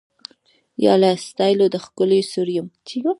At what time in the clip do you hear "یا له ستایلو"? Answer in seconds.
0.85-1.65